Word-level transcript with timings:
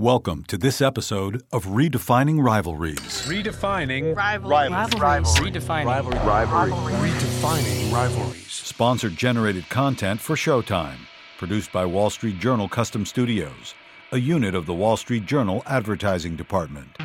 Welcome 0.00 0.44
to 0.44 0.56
this 0.56 0.80
episode 0.80 1.42
of 1.50 1.66
Redefining 1.66 2.40
Rivalries. 2.40 3.00
Redefining 3.26 4.14
Rivalry. 4.14 4.68
Redefining 4.68 5.84
Rivalries. 5.84 6.24
Rivalries. 6.24 6.72
Redefining 6.72 7.92
rivalries. 7.92 8.46
Sponsored 8.46 9.16
generated 9.16 9.68
content 9.68 10.20
for 10.20 10.36
Showtime. 10.36 10.98
Produced 11.36 11.72
by 11.72 11.84
Wall 11.84 12.10
Street 12.10 12.38
Journal 12.38 12.68
Custom 12.68 13.04
Studios, 13.04 13.74
a 14.12 14.18
unit 14.18 14.54
of 14.54 14.66
the 14.66 14.72
Wall 14.72 14.96
Street 14.96 15.26
Journal 15.26 15.64
Advertising 15.66 16.36
Department. 16.36 16.96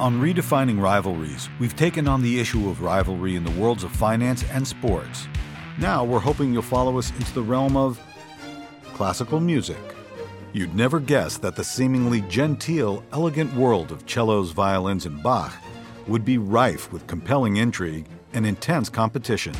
On 0.00 0.20
Redefining 0.20 0.82
Rivalries, 0.82 1.48
we've 1.60 1.76
taken 1.76 2.08
on 2.08 2.22
the 2.22 2.40
issue 2.40 2.68
of 2.68 2.82
rivalry 2.82 3.36
in 3.36 3.44
the 3.44 3.52
worlds 3.52 3.84
of 3.84 3.92
finance 3.92 4.42
and 4.50 4.66
sports. 4.66 5.28
Now 5.78 6.02
we're 6.04 6.18
hoping 6.18 6.52
you'll 6.52 6.62
follow 6.62 6.98
us 6.98 7.12
into 7.12 7.32
the 7.34 7.42
realm 7.42 7.76
of 7.76 8.00
classical 8.94 9.38
music. 9.38 9.78
You'd 10.52 10.74
never 10.74 10.98
guess 10.98 11.38
that 11.38 11.54
the 11.54 11.62
seemingly 11.62 12.22
genteel, 12.22 13.04
elegant 13.12 13.54
world 13.54 13.92
of 13.92 14.02
cellos, 14.04 14.50
violins, 14.50 15.06
and 15.06 15.22
Bach 15.22 15.52
would 16.08 16.24
be 16.24 16.38
rife 16.38 16.92
with 16.92 17.06
compelling 17.06 17.58
intrigue 17.58 18.06
and 18.32 18.44
intense 18.44 18.88
competition. 18.88 19.54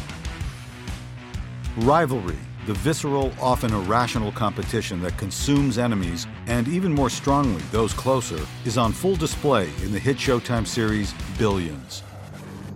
Rivalry, 1.77 2.39
the 2.67 2.75
visceral, 2.75 3.33
often 3.41 3.73
irrational 3.73 4.33
competition 4.33 5.01
that 5.03 5.17
consumes 5.17 5.79
enemies 5.79 6.27
and 6.49 6.67
even 6.67 6.93
more 6.93 7.11
strongly 7.11 7.63
those 7.71 7.95
closer, 7.95 8.45
is 8.65 8.77
on 8.77 8.93
full 8.93 9.15
display 9.15 9.71
in 9.85 9.93
the 9.93 9.99
hit 9.99 10.17
Showtime 10.17 10.67
series 10.67 11.15
Billions. 11.39 12.03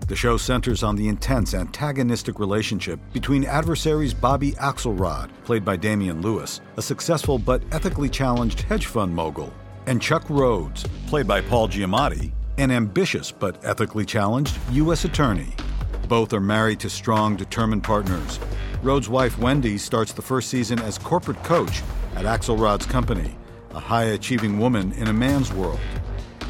The 0.06 0.14
show 0.14 0.36
centers 0.36 0.82
on 0.82 0.96
the 0.96 1.08
intense 1.08 1.54
antagonistic 1.54 2.38
relationship 2.38 3.00
between 3.14 3.46
adversaries 3.46 4.12
Bobby 4.12 4.52
Axelrod, 4.52 5.30
played 5.44 5.64
by 5.64 5.76
Damian 5.76 6.20
Lewis, 6.20 6.60
a 6.76 6.82
successful 6.82 7.38
but 7.38 7.62
ethically 7.72 8.10
challenged 8.10 8.60
hedge 8.62 8.84
fund 8.84 9.14
mogul, 9.14 9.50
and 9.86 10.02
Chuck 10.02 10.28
Rhodes, 10.28 10.84
played 11.06 11.26
by 11.26 11.40
Paul 11.40 11.68
Giamatti, 11.68 12.32
an 12.58 12.70
ambitious 12.70 13.32
but 13.32 13.64
ethically 13.64 14.04
challenged 14.04 14.58
U.S. 14.72 15.06
attorney. 15.06 15.54
Both 16.06 16.34
are 16.34 16.40
married 16.40 16.80
to 16.80 16.90
strong, 16.90 17.34
determined 17.34 17.82
partners. 17.82 18.38
Rhodes' 18.82 19.08
wife 19.08 19.38
Wendy 19.38 19.78
starts 19.78 20.12
the 20.12 20.20
first 20.20 20.50
season 20.50 20.78
as 20.80 20.98
corporate 20.98 21.42
coach 21.44 21.80
at 22.14 22.26
Axelrod's 22.26 22.84
company, 22.84 23.34
a 23.70 23.80
high 23.80 24.04
achieving 24.04 24.58
woman 24.58 24.92
in 24.92 25.08
a 25.08 25.14
man's 25.14 25.50
world. 25.50 25.80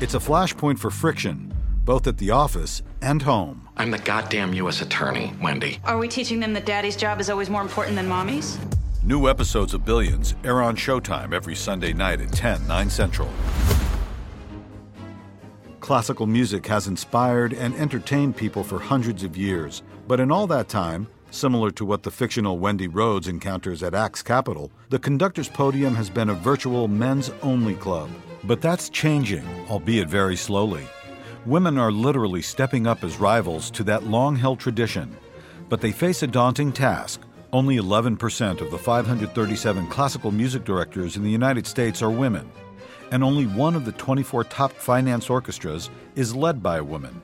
It's 0.01 0.15
a 0.15 0.19
flashpoint 0.19 0.81
for 0.81 0.91
friction, 0.91 1.54
both 1.85 2.07
at 2.07 2.19
the 2.19 2.31
office 2.31 2.83
and 3.03 3.23
home. 3.23 3.69
I'm 3.77 3.91
the 3.91 3.99
goddamn 3.99 4.55
U.S. 4.55 4.81
attorney, 4.81 5.35
Wendy. 5.43 5.79
Are 5.85 5.99
we 5.99 6.09
teaching 6.09 6.41
them 6.41 6.53
that 6.55 6.65
daddy's 6.65 6.97
job 6.97 7.21
is 7.21 7.29
always 7.29 7.51
more 7.51 7.63
important 7.63 7.97
than 7.97 8.09
mommy's? 8.09 8.59
New 9.03 9.29
episodes 9.29 9.75
of 9.75 9.85
Billions 9.85 10.35
air 10.45 10.63
on 10.63 10.77
Showtime 10.77 11.35
every 11.35 11.55
Sunday 11.55 11.93
night 11.93 12.21
at 12.21 12.33
10, 12.33 12.67
9 12.67 12.89
central. 12.89 13.29
Classical 15.81 16.27
music 16.27 16.67
has 16.67 16.89
inspired 16.89 17.53
and 17.53 17.75
entertained 17.75 18.35
people 18.35 18.65
for 18.65 18.79
hundreds 18.79 19.23
of 19.23 19.37
years, 19.37 19.83
but 20.09 20.21
in 20.21 20.33
all 20.33 20.47
that 20.47 20.71
time, 20.71 21.07
similar 21.31 21.71
to 21.73 21.85
what 21.85 22.03
the 22.03 22.11
fictional 22.11 22.59
Wendy 22.59 22.89
Rhodes 22.89 23.29
encounters 23.29 23.83
at 23.83 23.95
Axe 23.95 24.23
Capital, 24.23 24.73
the 24.89 24.99
conductor's 24.99 25.51
podium 25.51 25.95
has 25.95 26.09
been 26.09 26.31
a 26.31 26.35
virtual 26.35 26.89
men's 26.89 27.31
only 27.43 27.75
club. 27.75 28.09
But 28.45 28.63
that's 28.63 28.89
changing, 28.89 29.45
albeit 29.69 30.09
very 30.09 30.37
slowly. 30.37 30.87
Women 31.47 31.77
are 31.77 31.93
literally 31.93 32.41
stepping 32.41 32.87
up 32.87 33.05
as 33.05 33.21
rivals 33.21 33.71
to 33.73 33.85
that 33.85 34.05
long 34.05 34.35
held 34.35 34.59
tradition. 34.59 35.15
But 35.69 35.83
they 35.83 35.93
face 35.93 36.23
a 36.23 36.27
daunting 36.27 36.73
task. 36.73 37.21
Only 37.53 37.77
11% 37.77 38.63
of 38.63 38.71
the 38.71 38.79
537 38.79 39.87
classical 39.89 40.31
music 40.31 40.65
directors 40.65 41.17
in 41.19 41.23
the 41.23 41.31
United 41.31 41.67
States 41.67 42.01
are 42.01 42.11
women, 42.11 42.51
and 43.13 43.23
only 43.23 43.45
one 43.45 43.77
of 43.77 43.85
the 43.85 43.93
24 43.93 44.45
top 44.45 44.73
finance 44.73 45.29
orchestras 45.29 45.91
is 46.17 46.35
led 46.35 46.63
by 46.63 46.79
a 46.79 46.85
woman. 46.85 47.21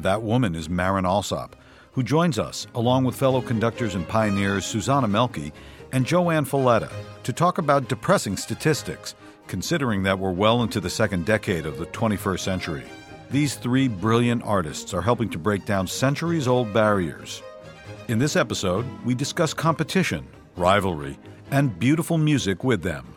That 0.00 0.20
woman 0.20 0.54
is 0.54 0.68
Marin 0.68 1.06
Alsop, 1.06 1.56
who 1.92 2.02
joins 2.02 2.38
us 2.38 2.66
along 2.74 3.04
with 3.04 3.16
fellow 3.16 3.40
conductors 3.40 3.94
and 3.94 4.06
pioneers 4.06 4.66
Susanna 4.66 5.08
Mälkki 5.08 5.50
and 5.92 6.04
JoAnn 6.04 6.46
Falletta 6.46 6.92
to 7.22 7.32
talk 7.32 7.56
about 7.56 7.88
depressing 7.88 8.36
statistics, 8.36 9.14
considering 9.46 10.02
that 10.02 10.18
we're 10.18 10.30
well 10.30 10.62
into 10.62 10.78
the 10.78 10.90
second 10.90 11.24
decade 11.24 11.64
of 11.64 11.78
the 11.78 11.86
21st 11.86 12.40
century. 12.40 12.84
These 13.30 13.56
three 13.56 13.88
brilliant 13.88 14.44
artists 14.44 14.94
are 14.94 15.02
helping 15.02 15.28
to 15.30 15.38
break 15.38 15.66
down 15.66 15.88
centuries 15.88 16.46
old 16.46 16.72
barriers. 16.72 17.42
In 18.06 18.20
this 18.20 18.36
episode, 18.36 18.86
we 19.04 19.16
discuss 19.16 19.52
competition, 19.52 20.24
rivalry, 20.56 21.18
and 21.50 21.76
beautiful 21.76 22.18
music 22.18 22.62
with 22.62 22.82
them. 22.82 23.16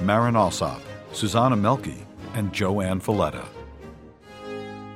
Marin 0.00 0.36
Alsop, 0.36 0.80
Susanna 1.12 1.56
Mälkki, 1.56 2.06
and 2.32 2.50
JoAnn 2.52 3.02
Falletta. 3.02 3.44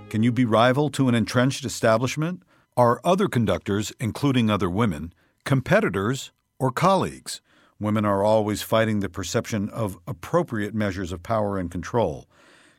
Can 0.08 0.22
you 0.22 0.32
be 0.32 0.46
rival 0.46 0.88
to 0.90 1.08
an 1.10 1.14
entrenched 1.14 1.66
establishment? 1.66 2.42
Are 2.78 3.00
other 3.04 3.28
conductors, 3.28 3.92
including 4.00 4.48
other 4.48 4.70
women, 4.70 5.12
competitors 5.44 6.32
or 6.58 6.70
colleagues? 6.72 7.42
Women 7.78 8.06
are 8.06 8.24
always 8.24 8.62
fighting 8.62 9.00
the 9.00 9.10
perception 9.10 9.68
of 9.68 9.98
appropriate 10.06 10.74
measures 10.74 11.12
of 11.12 11.22
power 11.22 11.58
and 11.58 11.70
control, 11.70 12.26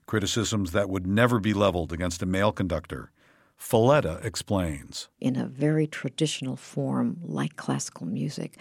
criticisms 0.08 0.72
that 0.72 0.90
would 0.90 1.06
never 1.06 1.40
be 1.40 1.54
leveled 1.54 1.94
against 1.94 2.24
a 2.24 2.26
male 2.26 2.52
conductor. 2.52 3.12
Falletta 3.60 4.24
explains. 4.24 5.10
in 5.20 5.36
a 5.36 5.46
very 5.46 5.88
traditional 5.88 6.56
form 6.56 7.18
like 7.24 7.56
classical 7.56 8.08
music. 8.08 8.58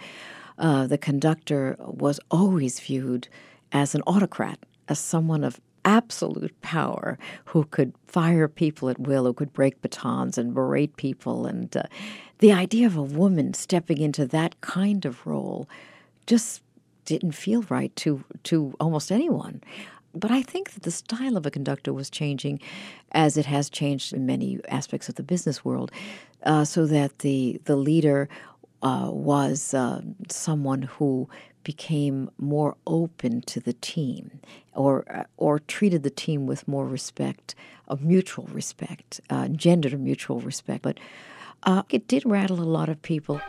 Uh, 0.57 0.87
the 0.87 0.97
conductor 0.97 1.75
was 1.79 2.19
always 2.31 2.79
viewed 2.79 3.27
as 3.71 3.93
an 3.93 4.01
autocrat, 4.07 4.59
as 4.87 4.97
someone 4.97 5.43
of 5.43 5.59
absolute 5.85 6.59
power 6.61 7.17
who 7.45 7.63
could 7.65 7.93
fire 8.07 8.47
people 8.47 8.89
at 8.89 8.99
will, 8.99 9.25
who 9.25 9.33
could 9.33 9.53
break 9.53 9.81
batons 9.81 10.37
and 10.37 10.53
berate 10.53 10.97
people. 10.97 11.45
And 11.45 11.75
uh, 11.77 11.83
the 12.39 12.51
idea 12.51 12.87
of 12.87 12.97
a 12.97 13.03
woman 13.03 13.53
stepping 13.53 13.99
into 13.99 14.25
that 14.27 14.59
kind 14.61 15.05
of 15.05 15.25
role 15.25 15.69
just 16.25 16.61
didn't 17.05 17.31
feel 17.33 17.61
right 17.69 17.95
to, 17.95 18.23
to 18.43 18.73
almost 18.79 19.11
anyone. 19.11 19.61
But 20.19 20.31
I 20.31 20.41
think 20.41 20.73
that 20.73 20.83
the 20.83 20.91
style 20.91 21.37
of 21.37 21.45
a 21.45 21.51
conductor 21.51 21.93
was 21.93 22.09
changing 22.09 22.59
as 23.11 23.37
it 23.37 23.45
has 23.45 23.69
changed 23.69 24.13
in 24.13 24.25
many 24.25 24.59
aspects 24.69 25.09
of 25.09 25.15
the 25.15 25.23
business 25.23 25.63
world, 25.63 25.91
uh, 26.43 26.65
so 26.65 26.85
that 26.85 27.19
the, 27.19 27.61
the 27.65 27.75
leader 27.75 28.29
uh, 28.81 29.09
was 29.11 29.73
uh, 29.73 30.01
someone 30.29 30.83
who 30.83 31.27
became 31.63 32.29
more 32.37 32.75
open 32.85 33.41
to 33.41 33.59
the 33.59 33.73
team 33.73 34.39
or, 34.73 35.03
uh, 35.13 35.23
or 35.37 35.59
treated 35.59 36.03
the 36.03 36.09
team 36.09 36.45
with 36.45 36.67
more 36.67 36.87
respect, 36.87 37.55
of 37.87 38.03
mutual 38.03 38.47
respect, 38.53 39.19
uh, 39.29 39.47
gendered 39.49 39.99
mutual 39.99 40.39
respect. 40.41 40.81
But 40.81 40.99
uh, 41.63 41.83
it 41.89 42.07
did 42.07 42.25
rattle 42.25 42.61
a 42.61 42.63
lot 42.63 42.89
of 42.89 43.01
people. 43.01 43.41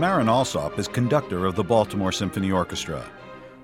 Marin 0.00 0.30
Alsop 0.30 0.78
is 0.78 0.88
conductor 0.88 1.44
of 1.44 1.56
the 1.56 1.62
Baltimore 1.62 2.10
Symphony 2.10 2.50
Orchestra. 2.50 3.04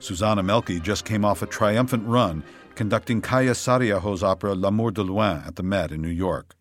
Susanna 0.01 0.43
Mälkki 0.43 0.83
just 0.83 1.07
came 1.07 1.25
off 1.25 1.41
a 1.41 1.47
triumphant 1.47 2.07
run 2.07 2.45
conducting 2.75 3.23
Kaija 3.23 3.53
Saariaho's 3.53 4.23
opera 4.23 4.55
L'amour 4.55 4.91
de 4.91 5.03
loin 5.03 5.43
at 5.47 5.57
the 5.57 5.63
Met 5.63 5.93
in 5.93 6.03
New 6.03 6.11
York. 6.11 6.55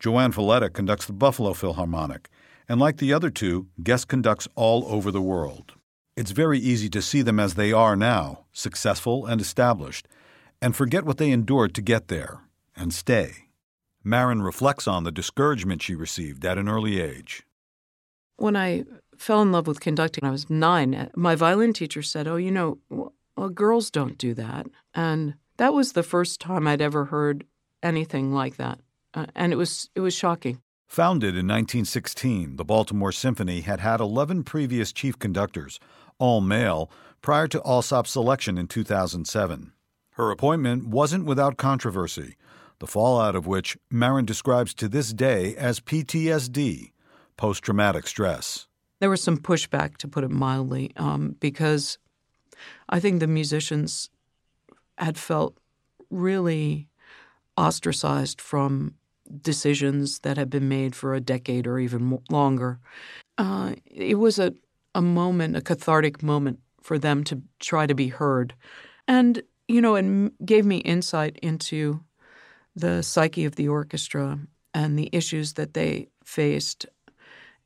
JoAnn 0.00 0.32
Falletta 0.32 0.70
conducts 0.72 1.04
the 1.04 1.12
Buffalo 1.12 1.52
Philharmonic, 1.52 2.30
and 2.66 2.80
like 2.80 2.96
the 2.96 3.12
other 3.12 3.28
two, 3.28 3.66
guest 3.82 4.08
conducts 4.08 4.48
all 4.54 4.86
over 4.86 5.10
the 5.10 5.20
world. 5.20 5.74
It's 6.16 6.30
very 6.30 6.58
easy 6.58 6.88
to 6.88 7.02
see 7.02 7.20
them 7.20 7.38
as 7.38 7.52
they 7.52 7.70
are 7.70 7.96
now, 7.96 8.46
successful 8.50 9.26
and 9.26 9.42
established, 9.42 10.08
and 10.62 10.74
forget 10.74 11.04
what 11.04 11.18
they 11.18 11.32
endured 11.32 11.74
to 11.74 11.82
get 11.82 12.08
there, 12.08 12.40
and 12.74 12.94
stay. 12.94 13.50
Marin 14.02 14.40
reflects 14.40 14.88
on 14.88 15.04
the 15.04 15.12
discouragement 15.12 15.82
she 15.82 15.94
received 15.94 16.46
at 16.46 16.56
an 16.56 16.66
early 16.66 16.98
age. 16.98 17.42
When 18.38 18.56
I 18.56 18.84
fell 19.22 19.40
in 19.40 19.52
love 19.52 19.66
with 19.66 19.80
conducting, 19.80 20.22
when 20.22 20.30
I 20.30 20.32
was 20.32 20.50
nine. 20.50 21.10
My 21.14 21.34
violin 21.34 21.72
teacher 21.72 22.02
said, 22.02 22.26
Oh, 22.26 22.36
you 22.36 22.50
know, 22.50 22.78
well, 22.90 23.48
girls 23.48 23.90
don't 23.90 24.18
do 24.18 24.34
that. 24.34 24.66
And 24.94 25.34
that 25.56 25.72
was 25.72 25.92
the 25.92 26.02
first 26.02 26.40
time 26.40 26.66
I'd 26.66 26.82
ever 26.82 27.06
heard 27.06 27.44
anything 27.82 28.32
like 28.32 28.56
that. 28.56 28.80
Uh, 29.14 29.26
and 29.34 29.52
it 29.52 29.56
was, 29.56 29.90
it 29.94 30.00
was 30.00 30.14
shocking. 30.14 30.60
Founded 30.88 31.30
in 31.30 31.46
1916, 31.46 32.56
the 32.56 32.64
Baltimore 32.64 33.12
Symphony 33.12 33.62
had 33.62 33.80
had 33.80 34.00
11 34.00 34.42
previous 34.44 34.92
chief 34.92 35.18
conductors, 35.18 35.78
all 36.18 36.40
male, 36.40 36.90
prior 37.22 37.48
to 37.48 37.62
Alsop's 37.64 38.10
selection 38.10 38.58
in 38.58 38.66
2007. 38.66 39.72
Her 40.12 40.30
appointment 40.30 40.88
wasn't 40.88 41.24
without 41.24 41.56
controversy, 41.56 42.36
the 42.78 42.86
fallout 42.86 43.34
of 43.34 43.46
which 43.46 43.78
Marin 43.90 44.26
describes 44.26 44.74
to 44.74 44.88
this 44.88 45.12
day 45.12 45.56
as 45.56 45.80
PTSD, 45.80 46.92
post 47.36 47.62
traumatic 47.62 48.06
stress. 48.06 48.66
There 49.02 49.10
was 49.10 49.20
some 49.20 49.38
pushback, 49.38 49.96
to 49.96 50.06
put 50.06 50.22
it 50.22 50.30
mildly, 50.30 50.92
um, 50.96 51.34
because 51.40 51.98
I 52.88 53.00
think 53.00 53.18
the 53.18 53.26
musicians 53.26 54.10
had 54.96 55.18
felt 55.18 55.58
really 56.08 56.88
ostracized 57.56 58.40
from 58.40 58.94
decisions 59.40 60.20
that 60.20 60.36
had 60.36 60.50
been 60.50 60.68
made 60.68 60.94
for 60.94 61.14
a 61.14 61.20
decade 61.20 61.66
or 61.66 61.80
even 61.80 62.16
longer. 62.30 62.78
Uh, 63.38 63.74
it 63.86 64.20
was 64.20 64.38
a, 64.38 64.54
a 64.94 65.02
moment, 65.02 65.56
a 65.56 65.60
cathartic 65.60 66.22
moment 66.22 66.60
for 66.80 66.96
them 66.96 67.24
to 67.24 67.42
try 67.58 67.88
to 67.88 67.96
be 67.96 68.06
heard. 68.06 68.54
And, 69.08 69.42
you 69.66 69.80
know, 69.80 69.96
it 69.96 70.46
gave 70.46 70.64
me 70.64 70.76
insight 70.76 71.40
into 71.42 72.04
the 72.76 73.02
psyche 73.02 73.46
of 73.46 73.56
the 73.56 73.66
orchestra 73.66 74.38
and 74.72 74.96
the 74.96 75.10
issues 75.12 75.54
that 75.54 75.74
they 75.74 76.06
faced. 76.24 76.86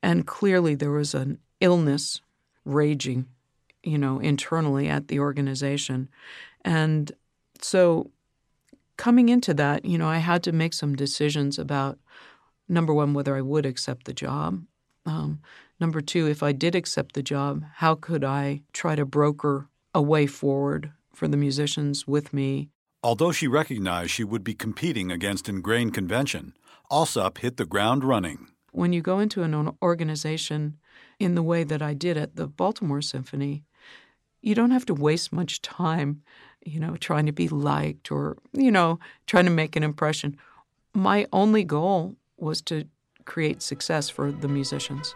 And 0.01 0.27
clearly 0.27 0.75
there 0.75 0.91
was 0.91 1.13
an 1.13 1.39
illness 1.59 2.21
raging, 2.65 3.25
you 3.83 3.97
know, 3.97 4.19
internally 4.19 4.87
at 4.87 5.07
the 5.07 5.19
organization. 5.19 6.09
And 6.63 7.11
so 7.61 8.11
coming 8.97 9.29
into 9.29 9.53
that, 9.53 9.85
you 9.85 9.97
know, 9.97 10.07
I 10.07 10.17
had 10.17 10.43
to 10.43 10.51
make 10.51 10.73
some 10.73 10.95
decisions 10.95 11.57
about 11.57 11.97
number 12.67 12.93
one, 12.93 13.13
whether 13.13 13.35
I 13.35 13.41
would 13.41 13.65
accept 13.65 14.05
the 14.05 14.13
job. 14.13 14.63
Um, 15.05 15.39
number 15.79 16.01
two, 16.01 16.27
if 16.27 16.43
I 16.43 16.51
did 16.51 16.75
accept 16.75 17.13
the 17.13 17.23
job, 17.23 17.63
how 17.75 17.95
could 17.95 18.23
I 18.23 18.61
try 18.73 18.95
to 18.95 19.05
broker 19.05 19.69
a 19.93 20.01
way 20.01 20.27
forward 20.27 20.91
for 21.13 21.27
the 21.27 21.37
musicians 21.37 22.05
with 22.05 22.33
me? 22.33 22.69
Although 23.03 23.31
she 23.31 23.47
recognized 23.47 24.11
she 24.11 24.23
would 24.23 24.43
be 24.43 24.53
competing 24.53 25.11
against 25.11 25.47
ingrained 25.47 25.93
convention, 25.93 26.53
Alsop 26.91 27.37
hit 27.37 27.57
the 27.57 27.65
ground 27.65 28.03
running. 28.03 28.49
When 28.77 28.93
you 28.93 29.01
go 29.01 29.17
into 29.17 29.41
an 29.41 29.75
organization 29.81 30.77
in 31.17 31.33
the 31.33 31.41
way 31.41 31.63
that 31.63 31.81
I 31.81 31.95
did 31.95 32.15
at 32.15 32.35
the 32.35 32.45
Baltimore 32.45 33.01
Symphony, 33.01 33.63
you 34.39 34.53
don't 34.53 34.69
have 34.69 34.85
to 34.85 34.93
waste 34.93 35.33
much 35.33 35.63
time, 35.63 36.21
you 36.63 36.79
know, 36.79 36.95
trying 36.95 37.25
to 37.25 37.31
be 37.31 37.47
liked 37.47 38.11
or, 38.11 38.37
you 38.53 38.69
know, 38.69 38.99
trying 39.25 39.45
to 39.45 39.51
make 39.51 39.75
an 39.75 39.81
impression. 39.81 40.37
My 40.93 41.25
only 41.33 41.63
goal 41.63 42.17
was 42.37 42.61
to 42.69 42.87
create 43.25 43.63
success 43.63 44.09
for 44.09 44.31
the 44.31 44.47
musicians. 44.47 45.15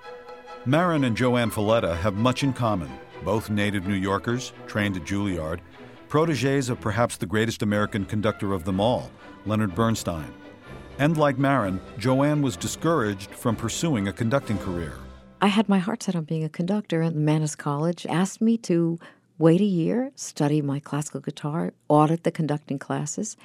Marin 0.65 1.03
and 1.03 1.15
JoAnn 1.15 1.51
Falletta 1.51 1.95
have 1.97 2.15
much 2.15 2.41
in 2.41 2.53
common. 2.53 2.89
Both 3.23 3.51
native 3.51 3.85
New 3.85 3.93
Yorkers, 3.93 4.53
trained 4.65 4.97
at 4.97 5.03
Juilliard, 5.03 5.59
proteges 6.09 6.69
of 6.69 6.81
perhaps 6.81 7.15
the 7.15 7.27
greatest 7.27 7.61
American 7.61 8.05
conductor 8.05 8.53
of 8.53 8.63
them 8.63 8.79
all, 8.79 9.11
Leonard 9.45 9.75
Bernstein. 9.75 10.33
And 11.01 11.17
like 11.17 11.39
Marin, 11.39 11.79
JoAnn 11.97 12.43
was 12.43 12.55
discouraged 12.55 13.31
from 13.31 13.55
pursuing 13.55 14.07
a 14.07 14.13
conducting 14.13 14.59
career. 14.59 14.93
I 15.41 15.47
had 15.47 15.67
my 15.67 15.79
heart 15.79 16.03
set 16.03 16.15
on 16.15 16.25
being 16.25 16.43
a 16.43 16.57
conductor, 16.59 17.01
and 17.01 17.15
Mannes 17.15 17.55
College 17.55 18.05
asked 18.05 18.39
me 18.39 18.55
to 18.69 18.99
wait 19.39 19.61
a 19.61 19.71
year, 19.81 20.11
study 20.13 20.61
my 20.61 20.79
classical 20.79 21.19
guitar, 21.19 21.73
audit 21.89 22.23
the 22.23 22.29
conducting 22.29 22.77
classes, 22.77 23.35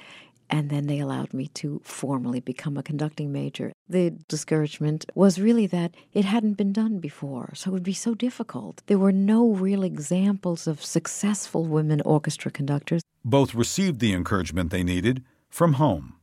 and 0.51 0.69
then 0.69 0.85
they 0.85 0.99
allowed 0.99 1.33
me 1.33 1.47
to 1.55 1.81
formally 1.83 2.39
become 2.39 2.77
a 2.77 2.83
conducting 2.83 3.31
major. 3.31 3.73
The 3.89 4.11
discouragement 4.27 5.07
was 5.15 5.39
really 5.39 5.65
that 5.65 5.95
it 6.13 6.25
hadn't 6.25 6.57
been 6.57 6.73
done 6.73 6.99
before, 6.99 7.53
so 7.55 7.71
it 7.71 7.73
would 7.73 7.81
be 7.81 7.91
so 7.91 8.13
difficult. 8.13 8.83
There 8.85 8.99
were 8.99 9.11
no 9.11 9.49
real 9.49 9.81
examples 9.81 10.67
of 10.67 10.85
successful 10.85 11.65
women 11.65 12.01
orchestra 12.01 12.51
conductors. 12.51 13.01
Both 13.25 13.55
received 13.55 13.99
the 13.99 14.13
encouragement 14.13 14.69
they 14.69 14.83
needed 14.83 15.23
from 15.49 15.73
home. 15.73 16.16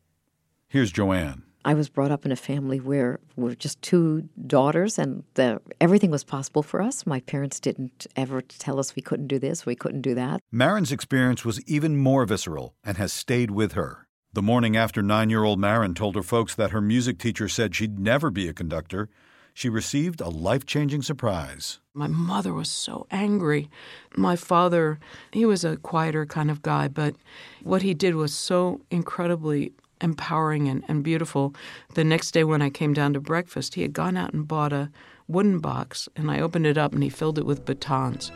Here's 0.75 0.93
JoAnn. 0.93 1.43
I 1.65 1.73
was 1.75 1.88
brought 1.88 2.11
up 2.11 2.26
in 2.26 2.32
a 2.32 2.47
family 2.50 2.81
where 2.81 3.21
we're 3.37 3.55
just 3.55 3.81
two 3.81 4.29
daughters, 4.44 4.99
and 4.99 5.23
the, 5.35 5.61
everything 5.81 6.11
was 6.11 6.25
possible 6.25 6.65
for 6.65 6.82
us. 6.82 7.06
My 7.06 7.21
parents 7.21 7.61
didn't 7.61 8.09
ever 8.17 8.41
tell 8.43 8.81
us 8.81 8.97
we 8.97 9.00
couldn't 9.00 9.29
do 9.29 9.38
this, 9.38 9.65
we 9.65 9.76
couldn't 9.76 10.00
do 10.00 10.17
that. 10.17 10.41
Marin's 10.50 10.91
experience 10.91 11.44
was 11.44 11.62
even 11.69 11.97
more 11.97 12.25
visceral 12.25 12.75
and 12.82 12.97
has 12.97 13.12
stayed 13.12 13.53
with 13.53 13.75
her. 13.75 14.09
The 14.32 14.43
morning 14.43 14.76
after 14.76 15.00
nine 15.00 15.31
year 15.31 15.44
old 15.44 15.61
Maren 15.61 15.94
told 15.94 16.17
her 16.17 16.25
folks 16.25 16.56
that 16.56 16.73
her 16.73 16.81
music 16.81 17.21
teacher 17.21 17.49
said 17.49 17.76
she'd 17.76 18.00
never 18.00 18.32
be 18.32 18.49
a 18.49 18.53
conductor, 18.53 19.09
she 19.56 19.69
received 19.69 20.21
a 20.21 20.29
life 20.29 20.67
changing 20.67 21.03
surprise. 21.03 21.79
My 21.94 22.09
mother 22.09 22.53
was 22.53 22.69
so 22.69 23.06
angry. 23.12 23.71
My 24.17 24.35
father, 24.35 24.99
he 25.31 25.47
was 25.47 25.65
a 25.65 25.76
quieter 25.76 26.26
kind 26.26 26.50
of 26.50 26.62
guy, 26.62 26.88
but 26.88 27.15
what 27.62 27.82
he 27.82 27.94
did 27.94 28.17
was 28.17 28.35
so 28.35 28.81
incredibly 28.91 29.73
empowering 30.05 30.69
and, 30.69 30.85
and 30.87 31.03
beautiful. 31.03 31.55
The 31.95 32.05
next 32.05 32.31
day, 32.31 32.45
when 32.45 32.62
I 32.62 32.71
came 32.71 32.93
down 32.93 33.15
to 33.15 33.21
breakfast, 33.21 33.75
he 33.75 33.83
had 33.83 33.93
gone 33.93 34.17
out 34.17 34.33
and 34.33 34.47
bought 34.47 34.73
a 34.73 34.91
wooden 35.27 35.59
box, 35.59 36.09
and 36.15 36.31
I 36.31 36.41
opened 36.41 36.67
it 36.67 36.79
up 36.79 36.93
and 36.93 37.03
he 37.03 37.09
filled 37.09 37.39
it 37.39 37.47
with 37.47 37.65
batons. 37.65 38.31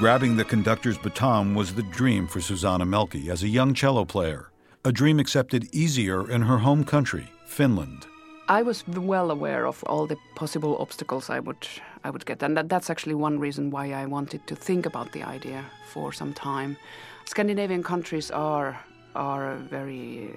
Grabbing 0.00 0.36
the 0.36 0.44
conductor's 0.44 0.98
baton 0.98 1.54
was 1.54 1.74
the 1.74 1.82
dream 1.82 2.26
for 2.26 2.40
Susanna 2.40 2.84
Mälkki 2.84 3.28
as 3.28 3.42
a 3.42 3.48
young 3.48 3.74
cello 3.74 4.04
player, 4.04 4.50
a 4.84 4.92
dream 4.92 5.18
accepted 5.18 5.72
easier 5.74 6.30
in 6.30 6.42
her 6.42 6.58
home 6.58 6.84
country, 6.84 7.26
Finland. 7.46 8.06
I 8.48 8.62
was 8.62 8.86
well 8.88 9.30
aware 9.30 9.66
of 9.66 9.82
all 9.84 10.06
the 10.06 10.16
possible 10.34 10.78
obstacles 10.78 11.28
I 11.28 11.40
would 11.40 11.68
I 12.04 12.10
would 12.10 12.24
get, 12.24 12.42
and 12.42 12.56
that, 12.56 12.68
that's 12.68 12.90
actually 12.90 13.14
one 13.14 13.38
reason 13.38 13.70
why 13.70 13.92
I 13.92 14.06
wanted 14.06 14.46
to 14.46 14.54
think 14.54 14.86
about 14.86 15.12
the 15.12 15.22
idea 15.22 15.64
for 15.92 16.12
some 16.12 16.32
time. 16.32 16.76
Scandinavian 17.24 17.82
countries 17.82 18.30
are 18.30 18.78
are 19.14 19.56
very 19.56 20.30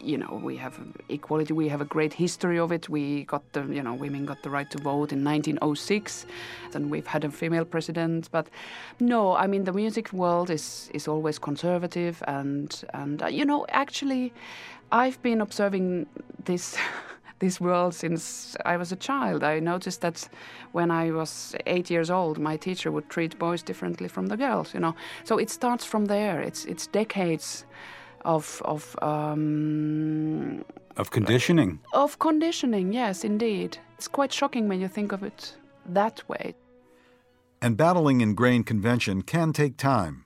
you 0.00 0.16
know, 0.16 0.40
we 0.42 0.56
have 0.56 0.78
equality. 1.08 1.52
We 1.52 1.68
have 1.68 1.80
a 1.80 1.84
great 1.84 2.12
history 2.12 2.58
of 2.58 2.72
it. 2.72 2.88
We 2.88 3.24
got 3.24 3.52
the, 3.52 3.62
you 3.66 3.82
know, 3.82 3.94
women 3.94 4.26
got 4.26 4.42
the 4.42 4.50
right 4.50 4.70
to 4.70 4.78
vote 4.78 5.12
in 5.12 5.24
1906, 5.24 6.26
and 6.74 6.90
we've 6.90 7.06
had 7.06 7.24
a 7.24 7.30
female 7.30 7.64
president. 7.64 8.28
But 8.30 8.48
no, 9.00 9.34
I 9.36 9.46
mean, 9.46 9.64
the 9.64 9.72
music 9.72 10.12
world 10.12 10.50
is 10.50 10.90
is 10.94 11.08
always 11.08 11.38
conservative, 11.38 12.22
and 12.26 12.84
and 12.94 13.22
uh, 13.22 13.26
you 13.26 13.44
know, 13.44 13.66
actually, 13.70 14.32
I've 14.92 15.20
been 15.22 15.40
observing 15.40 16.06
this. 16.44 16.76
this 17.38 17.60
world 17.60 17.94
since 17.94 18.56
I 18.64 18.76
was 18.76 18.92
a 18.92 18.96
child. 18.96 19.42
I 19.44 19.60
noticed 19.60 20.00
that 20.00 20.28
when 20.72 20.90
I 20.90 21.10
was 21.10 21.54
eight 21.66 21.90
years 21.90 22.10
old, 22.10 22.38
my 22.38 22.56
teacher 22.56 22.90
would 22.90 23.08
treat 23.08 23.38
boys 23.38 23.62
differently 23.62 24.08
from 24.08 24.26
the 24.26 24.36
girls. 24.36 24.74
You 24.74 24.80
know, 24.80 24.94
so 25.24 25.38
it 25.38 25.50
starts 25.50 25.84
from 25.84 26.06
there. 26.06 26.40
It's 26.40 26.64
it's 26.64 26.86
decades 26.86 27.64
of 28.24 28.62
of 28.64 28.96
um, 29.02 30.64
of 30.96 31.10
conditioning. 31.10 31.80
Of 31.92 32.18
conditioning, 32.18 32.92
yes, 32.92 33.24
indeed. 33.24 33.78
It's 33.96 34.08
quite 34.08 34.32
shocking 34.32 34.68
when 34.68 34.80
you 34.80 34.88
think 34.88 35.12
of 35.12 35.22
it 35.22 35.56
that 35.86 36.28
way. 36.28 36.54
And 37.60 37.76
battling 37.76 38.20
ingrained 38.20 38.66
convention 38.66 39.22
can 39.22 39.52
take 39.52 39.76
time. 39.76 40.24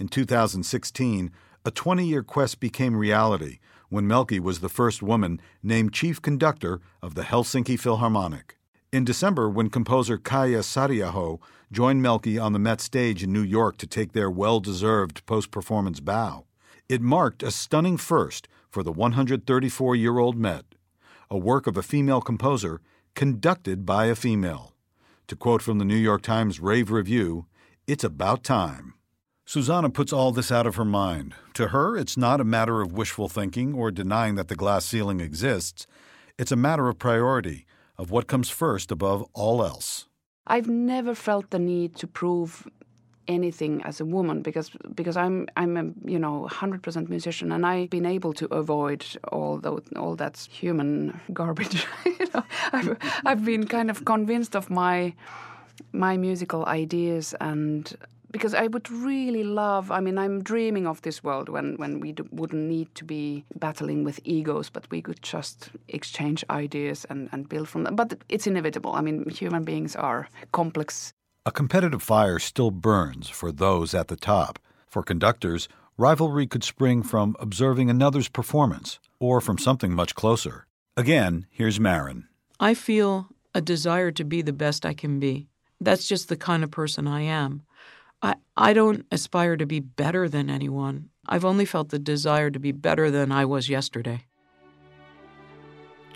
In 0.00 0.08
2016, 0.08 1.30
a 1.64 1.70
20 1.70 2.04
year 2.04 2.22
quest 2.22 2.58
became 2.58 2.96
reality 2.96 3.58
when 3.94 4.08
Mälkki 4.08 4.40
was 4.40 4.58
the 4.58 4.68
first 4.68 5.04
woman 5.04 5.40
named 5.62 5.92
chief 5.92 6.20
conductor 6.20 6.80
of 7.00 7.14
the 7.14 7.22
Helsinki 7.22 7.78
Philharmonic. 7.78 8.58
In 8.92 9.04
December, 9.04 9.48
when 9.48 9.70
composer 9.70 10.18
Kaija 10.18 10.64
Saariaho 10.64 11.38
joined 11.70 12.04
Mälkki 12.04 12.42
on 12.42 12.52
the 12.52 12.58
Met 12.58 12.80
stage 12.80 13.22
in 13.22 13.32
New 13.32 13.44
York 13.44 13.76
to 13.76 13.86
take 13.86 14.10
their 14.10 14.28
well 14.28 14.58
deserved 14.58 15.24
post 15.26 15.52
performance 15.52 16.00
bow, 16.00 16.44
it 16.88 17.00
marked 17.00 17.44
a 17.44 17.52
stunning 17.52 17.96
first 17.96 18.48
for 18.68 18.82
the 18.82 18.90
134 18.90 19.94
year 19.94 20.18
old 20.18 20.36
Met, 20.36 20.64
a 21.30 21.38
work 21.38 21.68
of 21.68 21.76
a 21.76 21.82
female 21.82 22.20
composer 22.20 22.80
conducted 23.14 23.86
by 23.86 24.06
a 24.06 24.16
female. 24.16 24.74
To 25.28 25.36
quote 25.36 25.62
from 25.62 25.78
the 25.78 25.84
New 25.84 25.94
York 25.94 26.22
Times 26.22 26.58
Rave 26.58 26.90
Review, 26.90 27.46
it's 27.86 28.02
about 28.02 28.42
time. 28.42 28.94
Susanna 29.46 29.90
puts 29.90 30.12
all 30.12 30.32
this 30.32 30.50
out 30.50 30.66
of 30.66 30.76
her 30.76 30.86
mind. 30.86 31.34
To 31.54 31.68
her, 31.68 31.98
it's 31.98 32.16
not 32.16 32.40
a 32.40 32.44
matter 32.44 32.80
of 32.80 32.92
wishful 32.92 33.28
thinking 33.28 33.74
or 33.74 33.90
denying 33.90 34.36
that 34.36 34.48
the 34.48 34.56
glass 34.56 34.86
ceiling 34.86 35.20
exists. 35.20 35.86
It's 36.38 36.50
a 36.50 36.56
matter 36.56 36.88
of 36.88 36.98
priority, 36.98 37.66
of 37.98 38.10
what 38.10 38.26
comes 38.26 38.48
first 38.48 38.90
above 38.90 39.22
all 39.34 39.62
else. 39.62 40.08
I've 40.46 40.68
never 40.68 41.14
felt 41.14 41.50
the 41.50 41.58
need 41.58 41.94
to 41.96 42.06
prove 42.06 42.66
anything 43.28 43.82
as 43.84 44.00
a 44.00 44.04
woman 44.04 44.42
because 44.42 44.70
because 44.94 45.16
I'm 45.16 45.46
I'm 45.56 45.76
a 45.76 46.10
you 46.10 46.18
know 46.18 46.46
100% 46.50 47.08
musician 47.08 47.52
and 47.52 47.64
I've 47.64 47.88
been 47.88 48.04
able 48.04 48.34
to 48.34 48.46
avoid 48.52 49.06
all 49.32 49.56
the, 49.58 49.80
all 49.96 50.14
that 50.16 50.46
human 50.50 51.20
garbage. 51.32 51.86
you 52.04 52.26
know, 52.34 52.44
I've 52.72 52.98
I've 53.24 53.44
been 53.44 53.66
kind 53.66 53.90
of 53.90 54.04
convinced 54.04 54.56
of 54.56 54.70
my 54.70 55.14
my 55.92 56.16
musical 56.16 56.66
ideas 56.66 57.34
and 57.40 57.94
because 58.34 58.52
I 58.52 58.66
would 58.66 58.90
really 58.90 59.44
love. 59.44 59.92
I 59.92 60.00
mean, 60.00 60.18
I'm 60.18 60.42
dreaming 60.42 60.86
of 60.88 61.00
this 61.02 61.22
world 61.22 61.48
when 61.48 61.76
when 61.76 62.00
we 62.00 62.14
wouldn't 62.32 62.68
need 62.68 62.88
to 62.96 63.04
be 63.04 63.44
battling 63.54 64.04
with 64.04 64.18
egos, 64.24 64.70
but 64.70 64.90
we 64.90 65.00
could 65.00 65.22
just 65.22 65.70
exchange 65.86 66.44
ideas 66.50 67.06
and 67.10 67.28
and 67.32 67.48
build 67.48 67.68
from 67.68 67.84
them. 67.84 67.94
But 67.96 68.08
it's 68.28 68.46
inevitable. 68.46 68.92
I 68.98 69.02
mean, 69.02 69.30
human 69.30 69.64
beings 69.64 69.96
are 69.96 70.28
complex 70.50 71.14
a 71.46 71.52
competitive 71.52 72.02
fire 72.02 72.38
still 72.38 72.70
burns 72.70 73.28
for 73.28 73.52
those 73.52 73.94
at 73.94 74.08
the 74.08 74.16
top. 74.16 74.58
For 74.88 75.02
conductors, 75.02 75.68
rivalry 75.98 76.46
could 76.46 76.64
spring 76.64 77.02
from 77.02 77.36
observing 77.38 77.90
another's 77.90 78.30
performance 78.30 78.98
or 79.20 79.42
from 79.42 79.58
something 79.58 79.92
much 79.92 80.14
closer. 80.14 80.66
Again, 80.96 81.46
here's 81.50 81.78
Marin. 81.78 82.28
I 82.58 82.72
feel 82.72 83.28
a 83.54 83.60
desire 83.60 84.10
to 84.12 84.24
be 84.24 84.40
the 84.40 84.54
best 84.54 84.86
I 84.86 84.94
can 84.94 85.20
be. 85.20 85.48
That's 85.80 86.08
just 86.08 86.30
the 86.30 86.36
kind 86.36 86.64
of 86.64 86.70
person 86.70 87.06
I 87.06 87.20
am. 87.20 87.62
I, 88.22 88.36
I 88.56 88.72
don't 88.72 89.06
aspire 89.10 89.56
to 89.56 89.66
be 89.66 89.80
better 89.80 90.28
than 90.28 90.48
anyone. 90.48 91.10
I've 91.26 91.44
only 91.44 91.64
felt 91.64 91.88
the 91.88 91.98
desire 91.98 92.50
to 92.50 92.58
be 92.58 92.72
better 92.72 93.10
than 93.10 93.32
I 93.32 93.44
was 93.44 93.68
yesterday. 93.68 94.26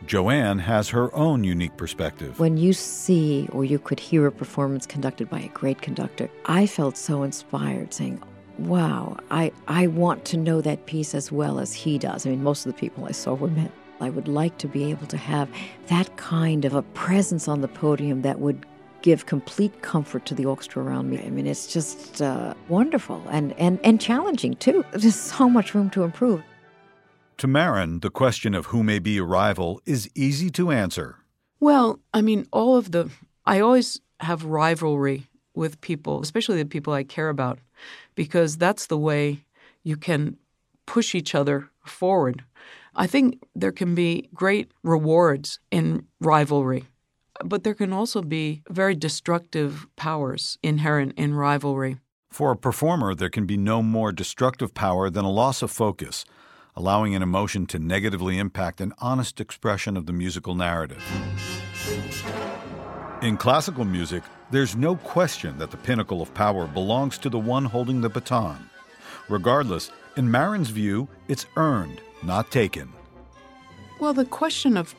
JoAnn 0.06 0.60
has 0.60 0.88
her 0.90 1.14
own 1.14 1.42
unique 1.42 1.76
perspective. 1.76 2.38
When 2.38 2.56
you 2.56 2.72
see 2.72 3.48
or 3.52 3.64
you 3.64 3.78
could 3.78 3.98
hear 3.98 4.26
a 4.26 4.32
performance 4.32 4.86
conducted 4.86 5.28
by 5.28 5.40
a 5.40 5.48
great 5.48 5.82
conductor, 5.82 6.30
I 6.46 6.66
felt 6.66 6.96
so 6.96 7.24
inspired 7.24 7.92
saying, 7.92 8.22
wow, 8.58 9.16
I, 9.30 9.52
I 9.66 9.88
want 9.88 10.24
to 10.26 10.36
know 10.36 10.60
that 10.60 10.86
piece 10.86 11.14
as 11.14 11.32
well 11.32 11.58
as 11.58 11.74
he 11.74 11.98
does. 11.98 12.26
I 12.26 12.30
mean, 12.30 12.42
most 12.42 12.64
of 12.64 12.72
the 12.72 12.78
people 12.78 13.06
I 13.06 13.12
saw 13.12 13.34
were 13.34 13.48
men. 13.48 13.72
I 14.00 14.10
would 14.10 14.28
like 14.28 14.58
to 14.58 14.68
be 14.68 14.90
able 14.90 15.08
to 15.08 15.16
have 15.16 15.48
that 15.88 16.16
kind 16.16 16.64
of 16.64 16.74
a 16.74 16.82
presence 16.82 17.48
on 17.48 17.60
the 17.60 17.68
podium 17.68 18.22
that 18.22 18.38
would 18.38 18.64
give 19.08 19.24
complete 19.24 19.80
comfort 19.80 20.26
to 20.26 20.34
the 20.34 20.44
orchestra 20.44 20.82
around 20.82 21.08
me. 21.08 21.18
I 21.24 21.30
mean, 21.30 21.46
it's 21.46 21.66
just 21.66 22.20
uh, 22.20 22.52
wonderful 22.68 23.22
and, 23.30 23.54
and, 23.58 23.80
and 23.82 23.98
challenging 23.98 24.54
too. 24.56 24.84
There's 24.92 25.14
so 25.14 25.48
much 25.48 25.74
room 25.74 25.88
to 25.90 26.02
improve. 26.02 26.42
To 27.38 27.46
Marin, 27.46 28.00
the 28.00 28.10
question 28.10 28.54
of 28.54 28.66
who 28.66 28.82
may 28.82 28.98
be 28.98 29.16
a 29.16 29.24
rival 29.24 29.80
is 29.86 30.10
easy 30.14 30.50
to 30.50 30.70
answer. 30.70 31.16
Well, 31.58 32.00
I 32.12 32.20
mean, 32.20 32.46
all 32.52 32.76
of 32.76 32.90
the, 32.90 33.08
I 33.46 33.60
always 33.60 33.98
have 34.20 34.44
rivalry 34.44 35.24
with 35.54 35.80
people, 35.80 36.20
especially 36.20 36.62
the 36.62 36.68
people 36.68 36.92
I 36.92 37.02
care 37.02 37.30
about, 37.30 37.58
because 38.14 38.58
that's 38.58 38.86
the 38.86 38.98
way 38.98 39.44
you 39.84 39.96
can 39.96 40.36
push 40.84 41.14
each 41.14 41.34
other 41.34 41.70
forward. 41.82 42.44
I 42.94 43.06
think 43.06 43.42
there 43.54 43.72
can 43.72 43.94
be 43.94 44.28
great 44.34 44.70
rewards 44.82 45.60
in 45.70 46.04
rivalry, 46.20 46.84
but 47.44 47.64
there 47.64 47.74
can 47.74 47.92
also 47.92 48.22
be 48.22 48.62
very 48.68 48.94
destructive 48.94 49.86
powers 49.96 50.58
inherent 50.62 51.12
in 51.16 51.34
rivalry. 51.34 51.98
For 52.30 52.52
a 52.52 52.56
performer, 52.56 53.14
there 53.14 53.30
can 53.30 53.46
be 53.46 53.56
no 53.56 53.82
more 53.82 54.12
destructive 54.12 54.74
power 54.74 55.08
than 55.10 55.24
a 55.24 55.30
loss 55.30 55.62
of 55.62 55.70
focus, 55.70 56.24
allowing 56.76 57.14
an 57.14 57.22
emotion 57.22 57.66
to 57.66 57.78
negatively 57.78 58.38
impact 58.38 58.80
an 58.80 58.92
honest 58.98 59.40
expression 59.40 59.96
of 59.96 60.06
the 60.06 60.12
musical 60.12 60.54
narrative. 60.54 61.02
In 63.22 63.36
classical 63.36 63.84
music, 63.84 64.22
there's 64.50 64.76
no 64.76 64.94
question 64.96 65.58
that 65.58 65.70
the 65.70 65.76
pinnacle 65.76 66.22
of 66.22 66.32
power 66.34 66.66
belongs 66.66 67.18
to 67.18 67.28
the 67.28 67.38
one 67.38 67.64
holding 67.64 68.00
the 68.00 68.08
baton. 68.08 68.70
Regardless, 69.28 69.90
in 70.16 70.30
Marin's 70.30 70.70
view, 70.70 71.08
it's 71.26 71.46
earned, 71.56 72.00
not 72.22 72.50
taken. 72.50 72.92
Well, 73.98 74.14
the 74.14 74.24
question 74.24 74.76
of 74.76 74.94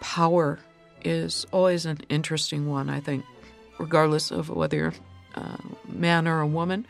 power 0.00 0.58
is 1.04 1.46
always 1.52 1.86
an 1.86 1.98
interesting 2.08 2.68
one, 2.68 2.88
I 2.88 3.00
think, 3.00 3.24
regardless 3.78 4.30
of 4.30 4.48
whether 4.48 4.76
you're 4.76 4.94
a 5.34 5.58
man 5.88 6.26
or 6.26 6.40
a 6.40 6.46
woman. 6.46 6.86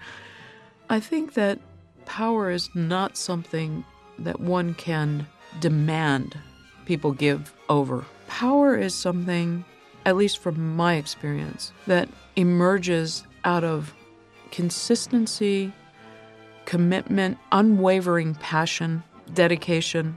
I 0.88 1.00
think 1.00 1.34
that 1.34 1.58
power 2.06 2.50
is 2.50 2.68
not 2.74 3.16
something 3.16 3.84
that 4.18 4.40
one 4.40 4.74
can 4.74 5.26
demand 5.60 6.38
people 6.86 7.12
give 7.12 7.52
over. 7.68 8.04
Power 8.28 8.76
is 8.76 8.94
something, 8.94 9.64
at 10.04 10.16
least 10.16 10.38
from 10.38 10.76
my 10.76 10.94
experience, 10.94 11.72
that 11.86 12.08
emerges 12.36 13.24
out 13.44 13.64
of 13.64 13.94
consistency, 14.50 15.72
commitment, 16.66 17.38
unwavering 17.52 18.34
passion, 18.36 19.02
dedication, 19.32 20.16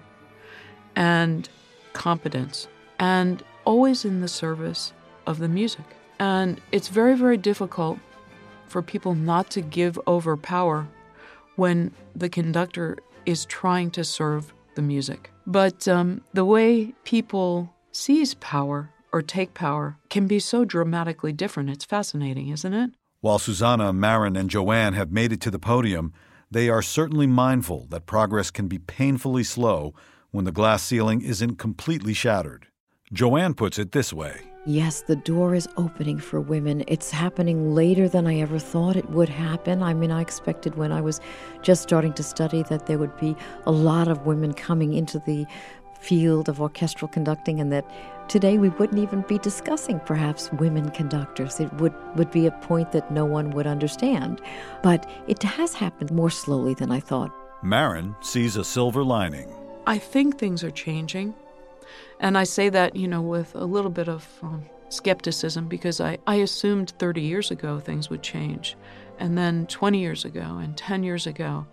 and 0.95 1.49
competence, 1.93 2.67
and 2.99 3.43
always 3.67 4.05
in 4.05 4.21
the 4.21 4.29
service 4.29 4.93
of 5.25 5.39
the 5.39 5.49
music. 5.49 5.83
And 6.19 6.61
it's 6.71 6.87
very, 6.87 7.15
very 7.15 7.35
difficult 7.35 7.99
for 8.67 8.81
people 8.81 9.13
not 9.13 9.49
to 9.51 9.61
give 9.61 9.99
over 10.07 10.37
power 10.37 10.87
when 11.57 11.91
the 12.15 12.29
conductor 12.29 12.97
is 13.25 13.43
trying 13.45 13.91
to 13.91 14.05
serve 14.05 14.53
the 14.75 14.81
music. 14.81 15.31
But 15.45 15.85
um, 15.85 16.21
the 16.33 16.45
way 16.45 16.93
people 17.03 17.73
seize 17.91 18.35
power 18.35 18.89
or 19.11 19.21
take 19.21 19.53
power 19.53 19.97
can 20.09 20.27
be 20.27 20.39
so 20.39 20.63
dramatically 20.63 21.33
different. 21.33 21.69
It's 21.69 21.85
fascinating, 21.85 22.47
isn't 22.47 22.73
it? 22.73 22.91
While 23.19 23.39
Susanna, 23.39 23.91
Marin, 23.91 24.37
and 24.37 24.49
JoAnn 24.49 24.93
have 24.93 25.11
made 25.11 25.33
it 25.33 25.41
to 25.41 25.51
the 25.51 25.59
podium, 25.59 26.13
they 26.49 26.69
are 26.69 26.81
certainly 26.81 27.27
mindful 27.27 27.87
that 27.89 28.05
progress 28.05 28.49
can 28.49 28.69
be 28.69 28.79
painfully 28.79 29.43
slow 29.43 29.93
when 30.31 30.45
the 30.45 30.53
glass 30.53 30.83
ceiling 30.83 31.19
isn't 31.21 31.57
completely 31.57 32.13
shattered. 32.13 32.67
JoAnn 33.13 33.55
puts 33.55 33.79
it 33.79 33.93
this 33.93 34.11
way 34.11 34.41
Yes, 34.65 35.01
the 35.01 35.15
door 35.15 35.55
is 35.55 35.69
opening 35.77 36.19
for 36.19 36.41
women. 36.41 36.83
It's 36.89 37.09
happening 37.09 37.73
later 37.73 38.09
than 38.09 38.27
I 38.27 38.41
ever 38.41 38.59
thought 38.59 38.97
it 38.97 39.09
would 39.11 39.29
happen. 39.29 39.81
I 39.81 39.93
mean, 39.93 40.11
I 40.11 40.19
expected 40.19 40.75
when 40.75 40.91
I 40.91 40.99
was 40.99 41.21
just 41.61 41.81
starting 41.81 42.11
to 42.15 42.23
study 42.23 42.63
that 42.63 42.85
there 42.85 42.97
would 42.97 43.15
be 43.15 43.33
a 43.65 43.71
lot 43.71 44.09
of 44.09 44.25
women 44.25 44.53
coming 44.53 44.93
into 44.93 45.19
the 45.19 45.45
field 46.01 46.49
of 46.49 46.59
orchestral 46.59 47.07
conducting 47.07 47.61
and 47.61 47.71
that 47.71 47.89
today 48.27 48.57
we 48.57 48.67
wouldn't 48.67 48.99
even 48.99 49.21
be 49.21 49.37
discussing 49.37 50.01
perhaps 50.01 50.51
women 50.51 50.89
conductors. 50.91 51.61
It 51.61 51.71
would, 51.75 51.93
would 52.17 52.31
be 52.31 52.45
a 52.45 52.51
point 52.51 52.91
that 52.91 53.09
no 53.09 53.23
one 53.23 53.51
would 53.51 53.67
understand. 53.67 54.41
But 54.83 55.09
it 55.29 55.41
has 55.43 55.73
happened 55.73 56.11
more 56.11 56.29
slowly 56.29 56.73
than 56.73 56.91
I 56.91 56.99
thought. 56.99 57.31
marin 57.63 58.17
sees 58.19 58.57
a 58.57 58.65
silver 58.65 59.01
lining. 59.01 59.49
I 59.85 59.97
think 59.97 60.37
things 60.37 60.61
are 60.61 60.71
changing. 60.71 61.35
And 62.19 62.37
I 62.37 62.43
say 62.43 62.69
that, 62.69 62.95
you 62.95 63.07
know, 63.07 63.21
with 63.21 63.55
a 63.55 63.65
little 63.65 63.91
bit 63.91 64.07
of 64.07 64.27
um, 64.41 64.65
skepticism 64.89 65.67
because 65.67 65.99
I, 65.99 66.17
I 66.27 66.35
assumed 66.35 66.93
30 66.99 67.21
years 67.21 67.51
ago 67.51 67.79
things 67.79 68.09
would 68.09 68.23
change, 68.23 68.75
and 69.19 69.37
then 69.37 69.67
20 69.67 69.99
years 69.99 70.25
ago, 70.25 70.59
and 70.61 70.77
10 70.77 71.03
years 71.03 71.27
ago. 71.27 71.65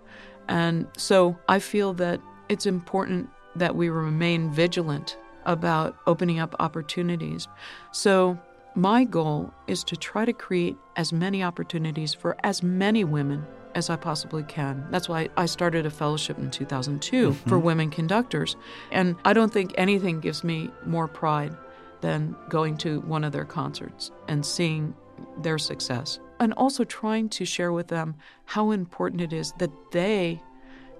And 0.48 0.86
so 0.96 1.38
I 1.48 1.58
feel 1.58 1.94
that 1.94 2.20
it's 2.48 2.66
important 2.66 3.30
that 3.56 3.76
we 3.76 3.88
remain 3.88 4.50
vigilant 4.50 5.16
about 5.44 5.96
opening 6.06 6.38
up 6.38 6.54
opportunities. 6.58 7.48
So 7.92 8.38
my 8.74 9.04
goal 9.04 9.52
is 9.66 9.84
to 9.84 9.96
try 9.96 10.24
to 10.24 10.32
create 10.32 10.76
as 10.96 11.12
many 11.12 11.42
opportunities 11.42 12.12
for 12.12 12.36
as 12.42 12.62
many 12.62 13.04
women 13.04 13.46
as 13.74 13.90
I 13.90 13.96
possibly 13.96 14.42
can. 14.44 14.86
That's 14.90 15.08
why 15.08 15.28
I 15.36 15.46
started 15.46 15.86
a 15.86 15.90
fellowship 15.90 16.38
in 16.38 16.50
2002 16.50 17.30
mm-hmm. 17.30 17.48
for 17.48 17.58
women 17.58 17.90
conductors. 17.90 18.56
And 18.92 19.16
I 19.24 19.32
don't 19.32 19.52
think 19.52 19.72
anything 19.76 20.20
gives 20.20 20.44
me 20.44 20.70
more 20.86 21.08
pride 21.08 21.56
than 22.00 22.36
going 22.48 22.76
to 22.78 23.00
one 23.00 23.24
of 23.24 23.32
their 23.32 23.44
concerts 23.44 24.10
and 24.28 24.44
seeing 24.44 24.94
their 25.38 25.58
success. 25.58 26.20
And 26.40 26.52
also 26.54 26.84
trying 26.84 27.28
to 27.30 27.44
share 27.44 27.72
with 27.72 27.88
them 27.88 28.16
how 28.44 28.70
important 28.70 29.20
it 29.20 29.32
is 29.32 29.52
that 29.58 29.70
they 29.92 30.42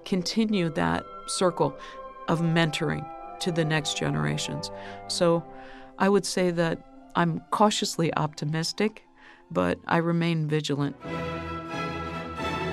continue 0.03 0.69
that 0.69 1.05
circle 1.27 1.77
of 2.27 2.41
mentoring 2.41 3.07
to 3.39 3.51
the 3.51 3.65
next 3.65 3.97
generations. 3.97 4.71
So 5.07 5.43
I 5.99 6.09
would 6.09 6.25
say 6.25 6.51
that 6.51 6.79
I'm 7.15 7.41
cautiously 7.51 8.13
optimistic, 8.15 9.03
but 9.51 9.79
I 9.87 9.97
remain 9.97 10.47
vigilant. 10.47 10.95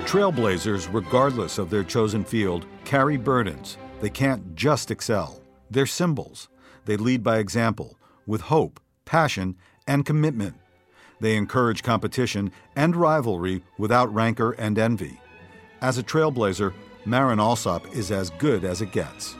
Trailblazers, 0.03 0.93
regardless 0.93 1.57
of 1.57 1.69
their 1.69 1.83
chosen 1.83 2.23
field, 2.23 2.65
carry 2.85 3.17
burdens. 3.17 3.77
They 4.01 4.09
can't 4.09 4.55
just 4.55 4.91
excel. 4.91 5.41
They're 5.71 5.85
symbols. 5.85 6.49
They 6.85 6.97
lead 6.97 7.23
by 7.23 7.39
example, 7.39 7.97
with 8.27 8.41
hope, 8.41 8.79
passion, 9.05 9.55
and 9.87 10.05
commitment. 10.05 10.55
They 11.19 11.35
encourage 11.35 11.83
competition 11.83 12.51
and 12.75 12.95
rivalry 12.95 13.63
without 13.77 14.13
rancor 14.13 14.51
and 14.51 14.77
envy. 14.77 15.19
As 15.81 15.97
a 15.97 16.03
trailblazer, 16.03 16.73
Marin 17.05 17.39
Alsop 17.39 17.95
is 17.95 18.11
as 18.11 18.29
good 18.31 18.63
as 18.63 18.81
it 18.81 18.91
gets. 18.91 19.35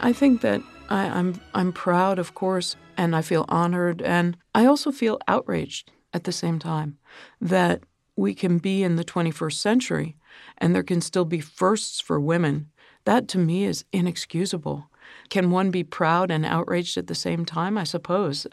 I 0.00 0.12
think 0.12 0.40
that 0.42 0.60
I, 0.90 1.06
I'm 1.06 1.40
I'm 1.54 1.72
proud, 1.72 2.18
of 2.18 2.34
course, 2.34 2.76
and 2.96 3.14
I 3.14 3.22
feel 3.22 3.44
honored, 3.48 4.02
and 4.02 4.36
I 4.54 4.66
also 4.66 4.92
feel 4.92 5.18
outraged 5.28 5.90
at 6.12 6.24
the 6.24 6.32
same 6.32 6.58
time 6.58 6.98
that 7.40 7.82
we 8.18 8.34
can 8.34 8.58
be 8.58 8.82
in 8.82 8.96
the 8.96 9.04
21st 9.04 9.52
century 9.52 10.16
and 10.58 10.74
there 10.74 10.82
can 10.82 11.00
still 11.00 11.24
be 11.24 11.40
firsts 11.40 12.00
for 12.00 12.18
women, 12.18 12.68
that 13.04 13.28
to 13.28 13.38
me 13.38 13.64
is 13.64 13.84
inexcusable. 13.92 14.90
Can 15.30 15.52
one 15.52 15.70
be 15.70 15.84
proud 15.84 16.30
and 16.30 16.44
outraged 16.44 16.96
at 16.96 17.06
the 17.06 17.14
same 17.14 17.44
time? 17.44 17.78
I 17.78 17.84
suppose. 17.84 18.46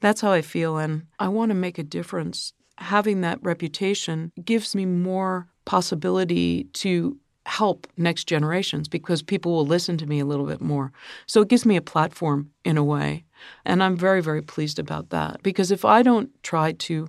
That's 0.00 0.20
how 0.20 0.30
I 0.32 0.42
feel, 0.42 0.78
and 0.78 1.06
I 1.18 1.28
want 1.28 1.50
to 1.50 1.54
make 1.54 1.76
a 1.76 1.82
difference. 1.82 2.54
Having 2.78 3.20
that 3.20 3.42
reputation 3.42 4.32
gives 4.42 4.74
me 4.74 4.86
more 4.86 5.48
possibility 5.66 6.64
to 6.72 7.18
help 7.46 7.86
next 7.96 8.24
generations 8.24 8.88
because 8.88 9.22
people 9.22 9.52
will 9.52 9.66
listen 9.66 9.98
to 9.98 10.06
me 10.06 10.20
a 10.20 10.24
little 10.24 10.46
bit 10.46 10.60
more. 10.60 10.92
So 11.26 11.42
it 11.42 11.48
gives 11.48 11.66
me 11.66 11.76
a 11.76 11.82
platform 11.82 12.50
in 12.64 12.78
a 12.78 12.84
way. 12.84 13.24
And 13.64 13.82
I'm 13.82 13.96
very, 13.96 14.22
very 14.22 14.40
pleased 14.40 14.78
about 14.78 15.10
that 15.10 15.42
because 15.42 15.70
if 15.70 15.84
I 15.84 16.02
don't 16.02 16.30
try 16.42 16.72
to 16.72 17.08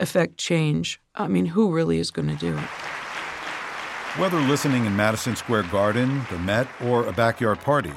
affect 0.00 0.38
change, 0.38 1.00
I 1.14 1.28
mean, 1.28 1.46
who 1.46 1.72
really 1.72 1.98
is 1.98 2.10
going 2.10 2.28
to 2.28 2.36
do 2.36 2.56
it? 2.56 2.68
Whether 4.18 4.40
listening 4.40 4.86
in 4.86 4.96
Madison 4.96 5.36
Square 5.36 5.64
Garden, 5.64 6.22
the 6.30 6.38
Met, 6.38 6.66
or 6.82 7.06
a 7.06 7.12
backyard 7.12 7.60
party, 7.60 7.92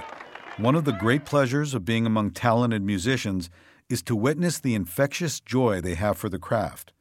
one 0.57 0.75
of 0.75 0.85
the 0.85 0.91
great 0.91 1.25
pleasures 1.25 1.73
of 1.73 1.85
being 1.85 2.05
among 2.05 2.31
talented 2.31 2.83
musicians 2.83 3.49
is 3.89 4.03
to 4.03 4.15
witness 4.15 4.59
the 4.59 4.75
infectious 4.75 5.39
joy 5.39 5.81
they 5.81 5.95
have 5.95 6.17
for 6.17 6.29
the 6.29 6.37
craft. 6.37 6.93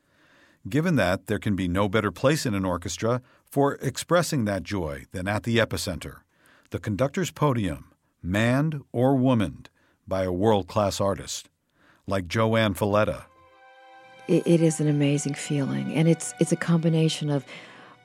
Given 0.68 0.96
that 0.96 1.26
there 1.26 1.38
can 1.38 1.56
be 1.56 1.68
no 1.68 1.88
better 1.88 2.10
place 2.10 2.46
in 2.46 2.54
an 2.54 2.64
orchestra 2.64 3.20
for 3.44 3.74
expressing 3.76 4.44
that 4.46 4.62
joy 4.62 5.04
than 5.12 5.28
at 5.28 5.42
the 5.42 5.58
epicenter, 5.58 6.18
the 6.70 6.78
conductor's 6.78 7.30
podium, 7.30 7.92
manned 8.22 8.80
or 8.92 9.14
womaned, 9.14 9.68
by 10.06 10.22
a 10.22 10.32
world 10.32 10.68
class 10.68 11.00
artist, 11.00 11.50
like 12.06 12.26
JoAnn 12.26 12.76
Falletta. 12.76 13.26
It, 14.28 14.46
it 14.46 14.60
is 14.60 14.80
an 14.80 14.88
amazing 14.88 15.34
feeling, 15.34 15.94
and 15.94 16.08
it's 16.08 16.34
it's 16.40 16.52
a 16.52 16.56
combination 16.56 17.30
of 17.30 17.44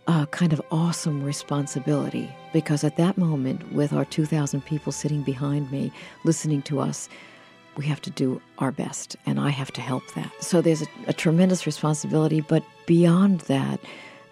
a 0.08 0.26
kind 0.28 0.54
of 0.54 0.62
awesome 0.72 1.24
responsibility 1.24 2.34
because 2.54 2.84
at 2.84 2.96
that 2.96 3.18
moment, 3.18 3.74
with 3.74 3.92
our 3.92 4.06
2,000 4.06 4.64
people 4.66 4.92
sitting 4.92 5.22
behind 5.22 5.70
me 5.70 5.92
listening 6.24 6.62
to 6.62 6.80
us, 6.80 7.10
we 7.76 7.86
have 7.86 8.02
to 8.02 8.10
do 8.10 8.42
our 8.58 8.72
best, 8.72 9.16
and 9.26 9.40
I 9.40 9.50
have 9.50 9.72
to 9.74 9.82
help 9.82 10.04
that. 10.16 10.32
So 10.40 10.62
there's 10.62 10.82
a, 10.82 10.88
a 11.08 11.14
tremendous 11.14 11.66
responsibility, 11.66 12.42
but 12.42 12.64
beyond 12.86 13.42
that, 13.42 13.80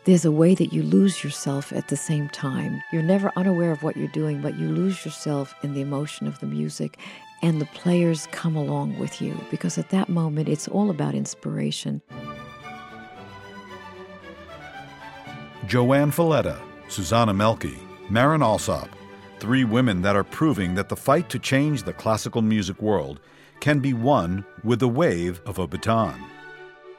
there's 0.05 0.25
a 0.25 0.31
way 0.31 0.55
that 0.55 0.71
you 0.71 0.81
lose 0.83 1.23
yourself 1.23 1.73
at 1.73 1.87
the 1.89 1.97
same 1.97 2.29
time. 2.29 2.81
You're 2.91 3.03
never 3.03 3.31
unaware 3.35 3.71
of 3.71 3.83
what 3.83 3.97
you're 3.97 4.07
doing, 4.07 4.41
but 4.41 4.57
you 4.57 4.69
lose 4.69 5.03
yourself 5.03 5.53
in 5.63 5.73
the 5.73 5.81
emotion 5.81 6.27
of 6.27 6.39
the 6.39 6.45
music, 6.45 6.97
and 7.45 7.61
the 7.61 7.65
players 7.67 8.27
come 8.31 8.55
along 8.55 8.97
with 8.97 9.21
you 9.21 9.39
because 9.51 9.77
at 9.77 9.91
that 9.91 10.09
moment 10.09 10.49
it's 10.49 10.67
all 10.67 10.89
about 10.89 11.13
inspiration. 11.13 12.01
JoAnn 15.67 16.11
Falletta, 16.11 16.59
Susanna 16.87 17.35
Mälkki, 17.35 17.77
Marin 18.09 18.41
Alsop, 18.41 18.89
three 19.39 19.63
women 19.63 20.01
that 20.01 20.15
are 20.15 20.23
proving 20.23 20.73
that 20.73 20.89
the 20.89 20.95
fight 20.95 21.29
to 21.29 21.37
change 21.37 21.83
the 21.83 21.93
classical 21.93 22.41
music 22.41 22.81
world 22.81 23.19
can 23.59 23.77
be 23.77 23.93
won 23.93 24.43
with 24.63 24.79
the 24.79 24.87
wave 24.87 25.39
of 25.45 25.59
a 25.59 25.67
baton. 25.67 26.19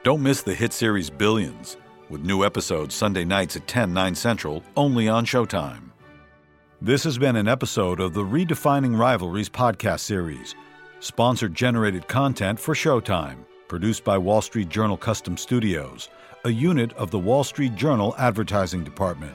Don't 0.04 0.22
miss 0.22 0.42
the 0.42 0.54
hit 0.54 0.72
series 0.72 1.10
Billions, 1.10 1.76
with 2.08 2.24
new 2.24 2.44
episodes 2.44 2.94
Sunday 2.94 3.24
nights 3.24 3.56
at 3.56 3.66
10, 3.66 3.92
9 3.92 4.14
Central, 4.14 4.62
only 4.76 5.08
on 5.08 5.26
Showtime. 5.26 5.90
This 6.82 7.04
has 7.04 7.16
been 7.16 7.36
an 7.36 7.48
episode 7.48 8.00
of 8.00 8.12
the 8.12 8.20
Redefining 8.22 8.98
Rivalries 8.98 9.48
podcast 9.48 10.00
series, 10.00 10.54
sponsored 11.00 11.54
generated 11.54 12.06
content 12.06 12.60
for 12.60 12.74
Showtime, 12.74 13.46
produced 13.66 14.04
by 14.04 14.18
Wall 14.18 14.42
Street 14.42 14.68
Journal 14.68 14.98
Custom 14.98 15.38
Studios, 15.38 16.10
a 16.44 16.50
unit 16.50 16.92
of 16.92 17.10
the 17.10 17.18
Wall 17.18 17.44
Street 17.44 17.76
Journal 17.76 18.14
advertising 18.18 18.84
department. 18.84 19.34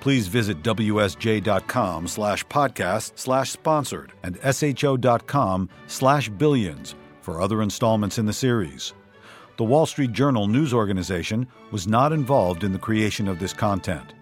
Please 0.00 0.28
visit 0.28 0.62
wsj.com 0.62 2.08
slash 2.08 2.44
podcast 2.44 3.12
slash 3.14 3.50
sponsored 3.52 4.12
and 4.22 4.38
sho.com 4.54 5.70
slash 5.86 6.28
billions 6.28 6.94
for 7.22 7.40
other 7.40 7.62
installments 7.62 8.18
in 8.18 8.26
the 8.26 8.34
series. 8.34 8.92
The 9.56 9.64
Wall 9.64 9.86
Street 9.86 10.12
Journal 10.12 10.46
news 10.46 10.74
organization 10.74 11.46
was 11.70 11.88
not 11.88 12.12
involved 12.12 12.64
in 12.64 12.72
the 12.72 12.78
creation 12.78 13.28
of 13.28 13.38
this 13.38 13.54
content. 13.54 14.12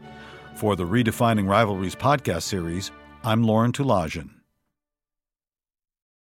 For 0.54 0.76
the 0.76 0.84
Redefining 0.84 1.48
Rivalries 1.48 1.96
podcast 1.96 2.42
series, 2.42 2.92
I'm 3.24 3.42
Lauren 3.42 3.72
Tulajan. 3.72 4.33